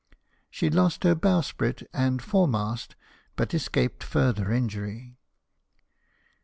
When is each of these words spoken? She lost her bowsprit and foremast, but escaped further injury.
She 0.49 0.71
lost 0.71 1.03
her 1.03 1.13
bowsprit 1.13 1.83
and 1.93 2.23
foremast, 2.23 2.95
but 3.35 3.53
escaped 3.53 4.03
further 4.03 4.51
injury. 4.51 5.19